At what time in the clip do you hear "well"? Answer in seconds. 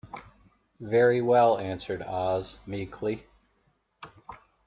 1.21-1.59